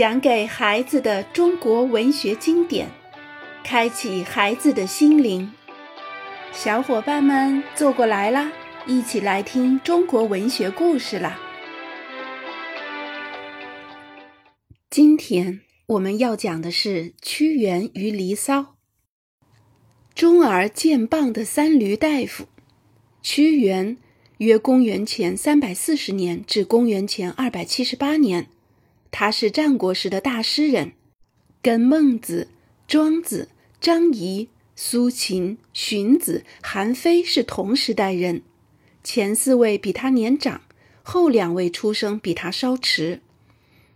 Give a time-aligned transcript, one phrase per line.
[0.00, 2.88] 讲给孩子的中国文学经典，
[3.62, 5.52] 开启孩子的心灵。
[6.54, 8.50] 小伙伴们坐过来啦，
[8.86, 11.38] 一起来听中国文学故事啦！
[14.88, 18.76] 今天我们要讲的是屈原与离骚。
[20.14, 22.46] 中而见谤的三闾大夫，
[23.20, 23.98] 屈原，
[24.38, 28.46] 约公元前三百四十年至公元前二百七十八年。
[29.10, 30.92] 他是战国时的大诗人，
[31.60, 32.48] 跟孟子、
[32.86, 33.48] 庄子、
[33.80, 38.42] 张仪、苏秦、荀子、韩非是同时代人。
[39.02, 40.60] 前四位比他年长，
[41.02, 43.20] 后两位出生比他稍迟。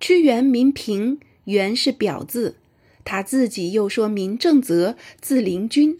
[0.00, 2.56] 屈原名平，原是表字，
[3.04, 5.98] 他自己又说名正则，字灵均。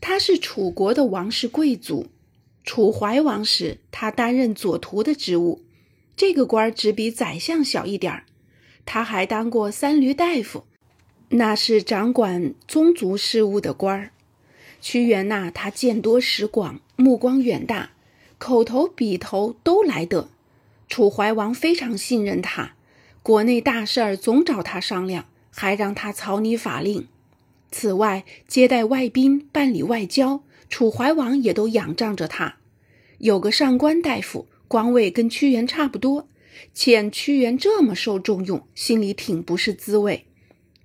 [0.00, 2.06] 他是楚国的王室贵族。
[2.64, 5.62] 楚怀王时，他担任左徒的职务，
[6.16, 8.24] 这个官儿只比宰相小一点儿。
[8.90, 10.64] 他还当过三闾大夫，
[11.28, 14.12] 那是掌管宗族事务的官儿。
[14.80, 17.90] 屈原呐，他见多识广，目光远大，
[18.38, 20.30] 口头笔头都来得。
[20.88, 22.76] 楚怀王非常信任他，
[23.22, 27.06] 国内大事儿总找他商量，还让他草拟法令。
[27.70, 32.56] 此外，接待外宾、办理外交，楚怀王也都仰仗着他。
[33.18, 36.26] 有个上官大夫，官位跟屈原差不多。
[36.72, 40.26] 见屈原这么受重用，心里挺不是滋味。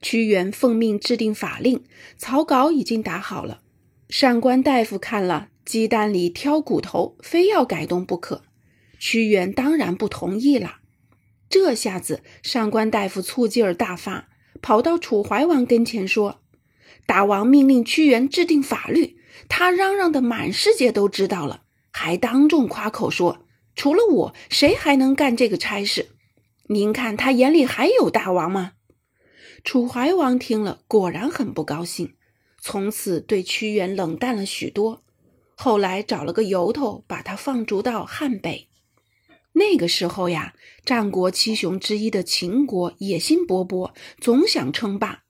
[0.02, 1.84] 屈原奉命制定法令，
[2.18, 3.62] 草稿已经打好了。
[4.10, 8.44] 上官大夫看了，鸡蛋里挑骨头，非要改动不可。
[9.00, 10.78] 屈原当然不同意了。
[11.50, 14.30] 这下子，上官大夫醋劲儿大发，
[14.62, 16.42] 跑到楚怀王跟前说
[17.06, 23.43] ：“大王命令屈原制定法律，他嚷嚷的满世界都知道了，还当众夸口说。”
[23.76, 26.10] 除了我，谁还能干这个差事？
[26.68, 28.74] 您看他眼里还有大王吗？
[29.64, 32.16] 楚怀王听了，果然很不高兴，
[32.60, 35.04] 从此对屈原冷淡了许多。
[35.56, 38.70] 后来找了个由头，把他放逐到汉北。
[39.54, 45.24] 那个时候呀，战国七雄之一的秦国野心勃勃，总想称霸。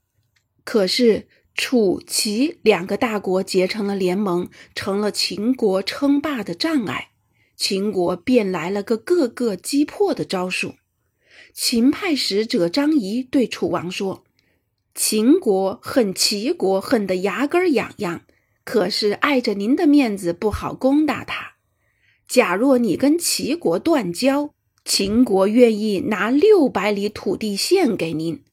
[0.63, 7.09] 可是楚、齐两个大国结成了联盟，成了秦国称霸的障碍。
[7.55, 10.75] 秦国便来了个个个击破的招数。
[11.53, 14.23] 秦派使者张仪对楚王说
[14.95, 18.21] ：“秦国恨齐国恨得牙根痒痒，
[18.63, 21.53] 可是碍着您的面子不好攻打他。
[22.27, 24.53] 假若你跟齐国断交，
[24.83, 28.43] 秦国愿意拿六百里土地献给您。”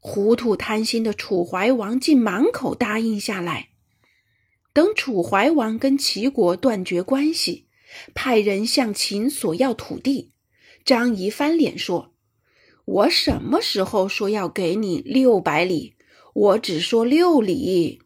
[0.00, 3.70] 糊涂贪心的楚怀王竟满口答应下来。
[4.72, 7.67] 等楚怀王跟齐国断绝关系。
[8.14, 10.32] 派人向秦索要土地，
[10.84, 12.12] 张仪翻脸说
[12.84, 15.96] ：“我什么时候说要给你六百里？
[16.34, 18.02] 我只说六里。”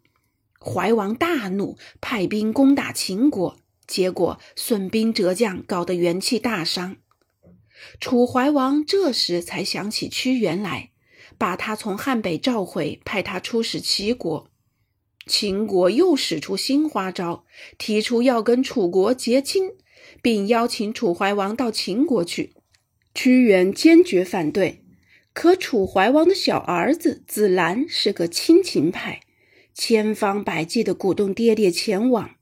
[0.64, 6.96] 怀王大怒，派兵攻打秦国，结果损兵折将，搞得元气大伤。
[7.98, 10.92] 楚怀王这时才想起屈原来，
[11.36, 14.51] 把他从汉北召回，派他出使齐国。
[15.26, 17.44] 秦国又使出新花招，
[17.78, 19.70] 提出要跟楚国结亲，
[20.20, 22.52] 并邀请楚怀王到秦国去。
[23.14, 24.80] 屈原坚决反对。
[25.34, 29.20] 可楚怀王的小儿子子兰是个亲秦派，
[29.72, 32.32] 千方百计地鼓动爹爹前往。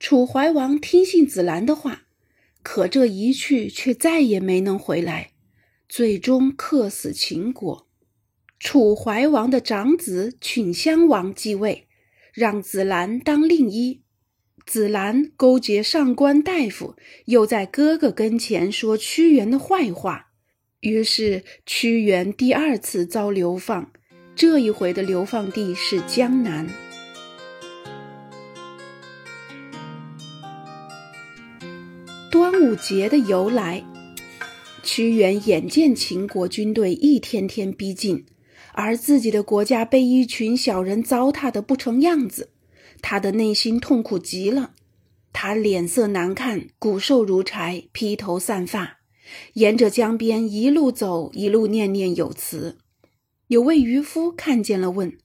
[0.00, 2.04] 楚怀王听信子兰的话，
[2.62, 5.32] 可这一去却再也没能回来，
[5.86, 7.86] 最终客死秦国。
[8.58, 11.83] 楚怀王的长子曲襄王继位。
[12.34, 14.02] 让子兰当令医，
[14.66, 16.96] 子兰勾结上官大夫，
[17.26, 20.32] 又在哥哥跟前说屈原的坏话，
[20.80, 23.92] 于是屈原第二次遭流放。
[24.34, 26.66] 这一回的流放地是江南。
[32.32, 33.84] 端午节的由来，
[34.82, 38.26] 屈原眼见秦国军队一天天逼近。
[38.74, 42.50] 而自己的国家被一群小人糟蹋的不成样子，
[43.00, 44.74] 他的内心痛苦极了。
[45.32, 48.98] 他脸色难看，骨瘦如柴，披头散发，
[49.54, 52.78] 沿着江边一路走，一路念念有词。
[53.48, 55.18] 有位渔夫看见了，问：“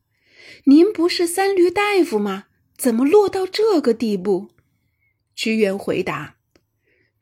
[0.65, 2.45] 您不是三闾大夫吗？
[2.77, 4.49] 怎么落到这个地步？”
[5.35, 6.35] 屈原回答：“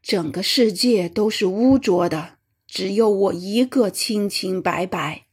[0.01, 2.37] 整个世界都是污浊的，
[2.67, 5.25] 只有我一个清清白白。”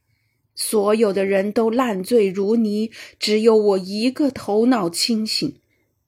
[0.55, 5.59] 所有的人都烂醉如泥，只有我一个头脑清醒。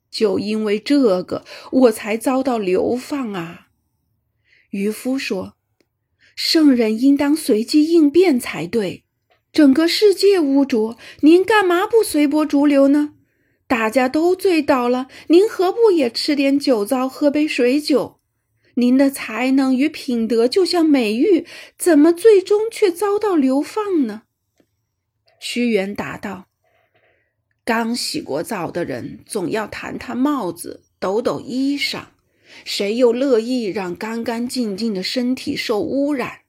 [0.09, 3.67] 就因为这个，我才遭到流放啊！
[4.69, 5.55] 渔夫说
[6.33, 9.03] ：“圣人应当随机应变才对。
[9.51, 13.13] 整个世界污浊，您干嘛不随波逐流呢？
[13.67, 18.19] 大家都醉倒了，您何不也吃点酒糟，喝杯水酒？
[18.75, 21.45] 您的才能与品德就像美玉，
[21.77, 24.23] 怎么最终却遭到流放呢？
[25.39, 26.47] 屈原答道
[27.63, 32.05] ：“刚洗过澡的人，总要弹弹帽子，抖抖衣裳，
[32.65, 36.39] 谁又乐意让干干净净的身体受污染？”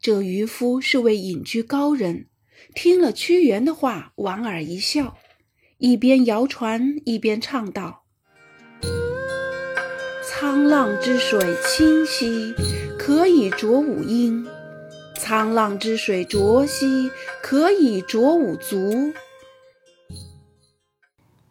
[0.00, 2.26] 这渔夫是位隐居高人，
[2.74, 5.18] 听了屈原的话，莞尔一笑。
[5.78, 8.04] 一边摇船一边唱道
[10.24, 12.54] ：“沧浪之水清兮，
[12.96, 14.46] 可以濯吾缨；
[15.16, 17.10] 沧浪之水浊兮，
[17.42, 19.12] 可以濯吾足。”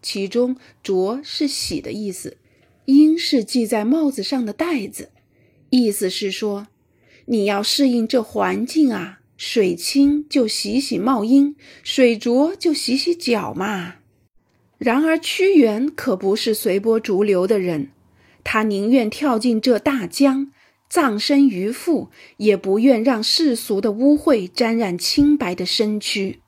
[0.01, 2.37] 其中“濯”是洗的意思
[2.85, 5.11] ，“缨”是系在帽子上的带子，
[5.69, 6.67] 意思是说，
[7.25, 13.97] 你要适应这环境啊，水清就洗洗帽缨，水浊就洗洗脚嘛。
[14.79, 17.91] 然而，屈原可不是随波逐流的人，
[18.43, 20.51] 他宁愿跳进这大江，
[20.91, 26.41] 葬身鱼腹，也不愿让世俗的污秽沾染清白的身躯。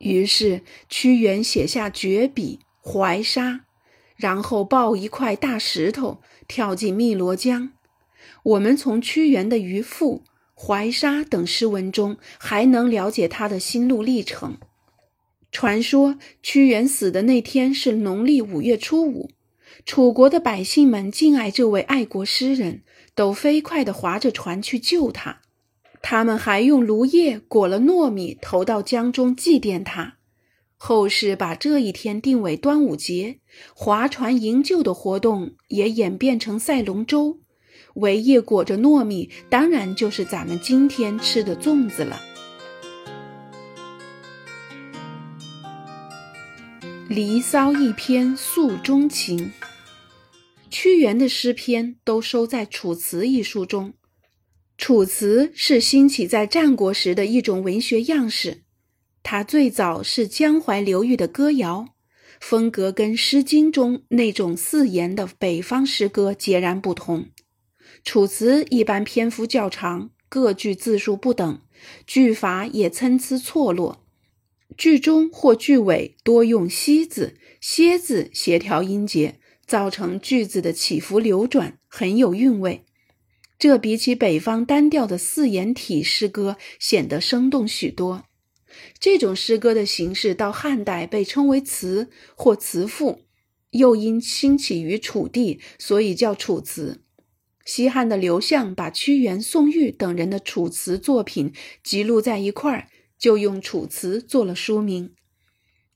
[0.00, 2.58] 于是，屈原写下绝笔
[2.90, 3.50] 《怀沙》，
[4.16, 7.70] 然后抱一块大石头跳进汨罗江。
[8.42, 10.24] 我们从屈原的《渔父》
[10.60, 14.58] 《怀沙》等诗文中，还能了解他的心路历程。
[15.52, 19.30] 传说屈原死的那天是农历五月初五，
[19.86, 22.82] 楚国的百姓们敬爱这位爱国诗人，
[23.14, 25.40] 都飞快地划着船去救他。
[26.00, 30.16] 他们还用芦叶裹了糯米投到江中祭奠他。
[30.76, 33.38] 后世把这一天定为端午节，
[33.72, 37.38] 划船营救的活动也演变成赛龙舟。
[37.94, 42.20] 围叶裹着糯米，当然就是咱们今天吃的粽子了。
[47.14, 49.52] 《离骚》一篇诉衷情。
[50.82, 53.90] 屈原的诗篇都收在《楚辞》一书中，
[54.76, 58.64] 《楚辞》是兴起在战国时的一种文学样式。
[59.22, 61.90] 它最早是江淮流域的歌谣，
[62.40, 67.20] 风格跟《诗经》中那种四言的北方诗歌截然不同。
[68.02, 71.60] 《楚辞》一般篇幅较长，各句字数不等，
[72.04, 74.04] 句法也参差错落。
[74.76, 79.38] 句中或句尾多用“兮”字、“歇”字协调音节，
[79.72, 82.84] 造成句子的起伏流转，很有韵味。
[83.58, 88.26] 这比起北方单调的四言体诗歌显得生动许多。
[88.98, 93.22] 这种诗歌的形式到汉代被称为词或词赋，
[93.70, 97.00] 又因兴起于楚地，所以叫楚辞。
[97.64, 102.88] 西汉的刘向把屈原、宋玉等人的楚辞作品记录在一块儿。
[103.18, 105.06] 就用《楚辞》做了书名，《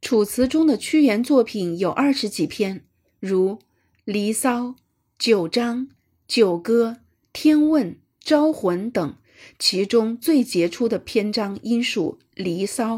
[0.01, 2.85] 楚辞》中的屈原作品有二十几篇，
[3.19, 3.55] 如
[4.07, 4.67] 《离骚》
[5.19, 5.79] 《九章》
[6.29, 6.91] 《九歌》
[7.33, 9.17] 《天问》《招魂》等，
[9.59, 12.95] 其中最杰出的篇章应属《离骚》。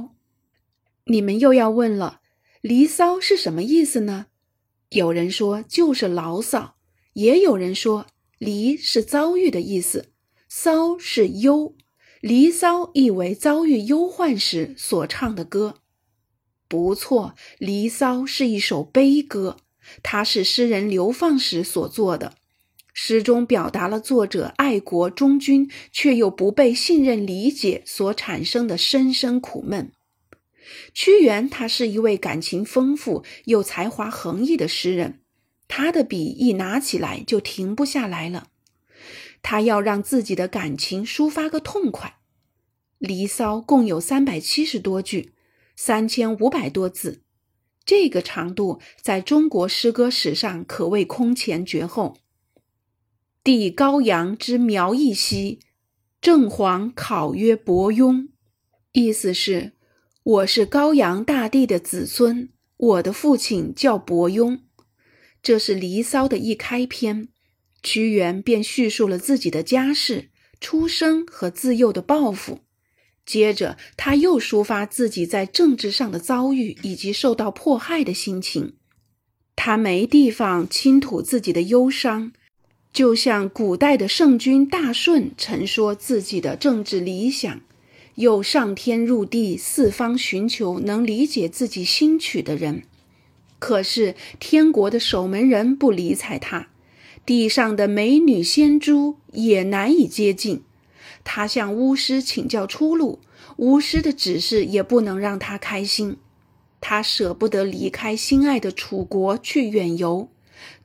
[1.04, 2.20] 你们又要问了，
[2.60, 4.26] 《离骚》是什么意思呢？
[4.90, 6.76] 有人说就是牢骚，
[7.14, 8.04] 也有人说
[8.36, 10.10] “离”是遭遇的意思
[10.46, 11.74] ，“骚”是忧。
[12.20, 15.76] 《离骚》意为遭遇忧患时所唱的歌，
[16.68, 19.56] 不错，《离骚》是一首悲歌，
[20.02, 22.34] 它是诗人流放时所作的。
[22.94, 29.92] 诗中表达了作者爱国忠君却又不被信任理解所产生的深深苦闷。
[30.92, 35.20] 屈原他是一位感情丰富又才华横溢的诗人，
[35.68, 38.48] 他的笔一拿起来就停不下来了。
[39.40, 42.08] 他要让自己的感情抒发个痛快，
[42.98, 45.32] 《离骚》共有三百七十多句，
[45.76, 47.22] 三千五百多字，
[47.88, 52.18] 这个长度在中国诗歌史上可谓空前绝后。
[53.42, 55.60] 帝高阳之苗裔兮，
[56.20, 58.28] 正黄考曰伯庸，
[58.92, 59.72] 意思是
[60.22, 64.60] 我是高阳大帝的子孙，我的父亲叫伯庸。
[65.42, 67.28] 这是《离骚》的一开篇。
[67.82, 70.28] 屈原便叙述了自己的家世、
[70.60, 72.60] 出生和自幼的抱负，
[73.28, 78.72] 接着他又抒发自己在政治上的遭遇以及受到迫害的心情。
[79.54, 82.32] 他没地方倾吐自己的忧伤，
[82.90, 87.60] 就像古代的圣君大舜陈说自己的政治理想，
[88.14, 92.84] 又上天入地，四方寻求能理解自己心曲的人。
[93.58, 96.68] 可是天国的守门人不理睬他。
[97.26, 100.62] 地上的美女仙珠也难以接近，
[101.30, 103.20] 他向巫师请教出路，
[103.58, 106.16] 巫师的指示也不能让他开心。
[106.80, 110.30] 他舍不得离开心爱的楚国去远游，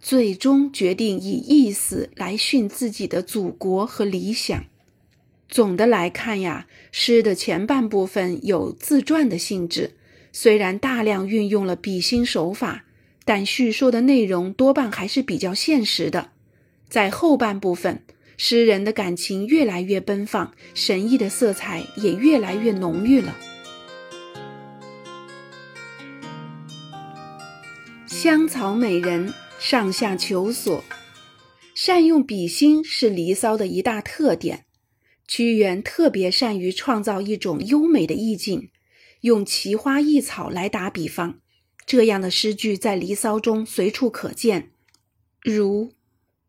[0.02, 4.66] 最终决定以一死来殉自己的祖国和理想。
[5.48, 9.96] 总的来看呀，诗的前半部分有自传的性质，
[10.34, 12.84] 虽然大量运用了比兴手法，
[13.24, 16.32] 但叙述的内容多半还是比较现实的。
[16.90, 18.04] 在后半部分，
[18.38, 23.38] 诗人的感情越来越奔放，神异的色彩也越来越浓郁了。
[28.08, 30.84] 香草美人上下求索，
[31.76, 34.66] 善用比兴是《离骚》的一大特点。
[35.28, 38.70] 屈原特别善于创造一种优美的意境，
[39.22, 41.40] 用奇花异草来打比方，
[41.86, 44.72] 这样的诗句在《离骚》中随处可见，
[45.42, 45.94] 如“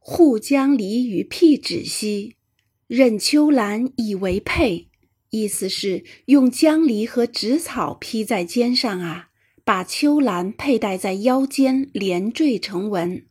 [0.06, 2.36] 护江离于辟芷兮，
[2.86, 4.90] 任秋兰以为佩”，
[5.30, 9.30] 意思是用江离和芷草披在肩上啊。
[9.64, 13.24] 把秋兰佩戴在腰间，连缀成文。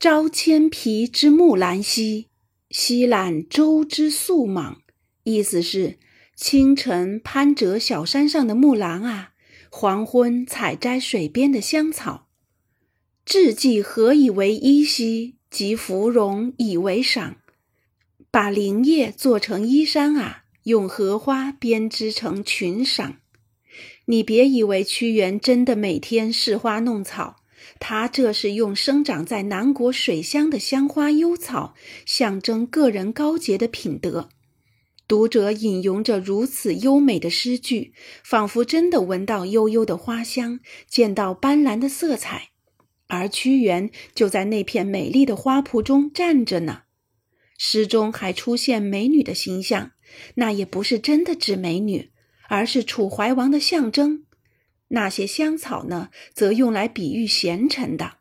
[0.00, 2.26] 朝千皮之木兰兮，
[2.70, 4.82] 夕揽舟之素莽。
[5.22, 6.00] 意思是：
[6.34, 9.30] 清晨攀折小山上的木兰啊，
[9.70, 12.26] 黄昏采摘水边的香草。
[13.24, 15.37] 雉寄何以为衣兮？
[15.50, 17.34] 及芙蓉以为裳。
[18.30, 23.14] 把林叶做成衣衫啊，用荷花编织成裙裳。
[24.04, 27.36] 你别以为屈原真的每天试花弄草，
[27.78, 31.74] 他这是用生长在南国水乡的香花幽草，
[32.06, 34.28] 象征个人高洁的品德。
[35.06, 42.50] 读者引用着如此优美的诗句，仿佛真的闻到悠悠的花香，见到斑斓的色彩，
[43.08, 46.82] 而屈原就在那片美丽的花圃中站着呢。
[47.58, 49.90] 诗中还出现美女的形象，
[50.36, 52.12] 那也不是真的指美女。
[52.50, 54.24] 而是楚怀王的象征，
[54.88, 58.14] 那些香草呢，则用来比喻贤臣的。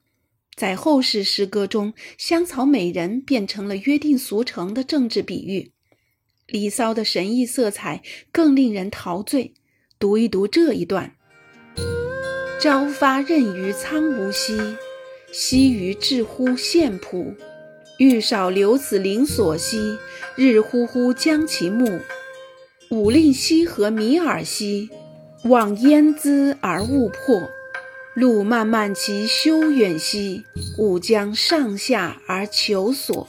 [0.54, 5.72] 在后世诗歌中，香草美人变成了约定俗成的政治比喻。
[6.48, 8.04] 《离骚》的神异色彩
[8.34, 9.54] 更令人陶醉。
[9.98, 11.16] 读一读这一段
[12.60, 14.58] ：“朝发轫于苍梧兮，
[15.32, 17.36] 夕余至乎献浦。
[18.00, 20.00] 欲少留此灵所兮，
[20.36, 22.00] 日忽忽将其木。”
[22.90, 24.90] 武令西河弥尔兮，
[25.44, 27.48] 望焉姿而勿迫；
[28.16, 30.44] 路漫漫其修远兮，
[30.80, 33.28] 吾将上下而求索。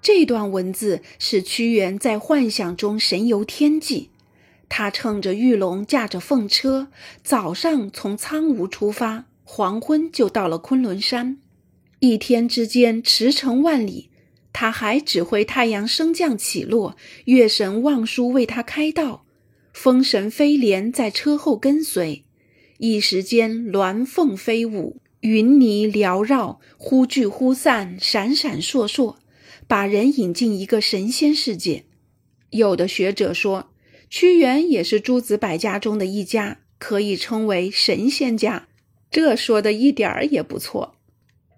[0.00, 4.08] 这段文字是屈原在幻想中神游天际。
[4.70, 6.88] 他乘着玉龙，驾着凤车，
[7.24, 11.38] 早上从苍梧出发，黄昏就到了昆仑山，
[11.98, 14.08] 一天之间驰骋万里。
[14.52, 19.24] 他还指挥太阳升降起落，月神望舒为他开道，
[19.72, 22.24] 风神飞廉在车后跟随。
[22.78, 29.16] 一时间，鸾凤飞舞，云霓缭绕，忽聚忽散，闪闪烁烁，
[29.66, 31.84] 把人引进一个神仙世界。
[32.50, 33.70] 有的学者说，
[34.10, 38.66] 屈原也是诸子百家中的一家，可以称为神仙家。
[39.08, 40.96] 这说的一点儿也不错。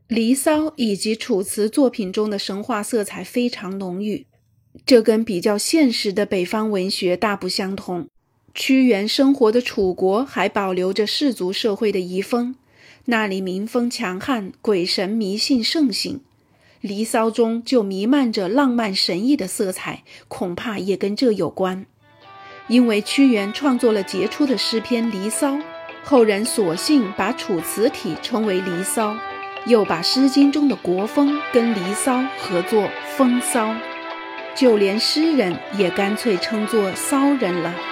[0.15, 4.27] 《离骚》以及楚辞作品中的神话色彩非常浓郁，
[4.85, 8.09] 这跟比较现实的北方文学大不相同。
[8.55, 12.55] 屈原生活的楚国还保留着氏族社会的遗风，
[13.07, 16.17] 那里民风强悍，鬼神迷信盛行。
[16.83, 21.87] 《离骚》中就弥漫着浪漫神异的色彩，恐怕也跟这有关。
[22.73, 25.57] 因为屈原创作了杰出的诗篇《离骚》，
[26.03, 29.13] 后人索性把楚辞体称为《离骚》。
[29.67, 33.69] 又把《诗经》中的国风跟《离骚》合作《风骚》，
[34.55, 37.92] 就连诗人也干脆称作骚人了。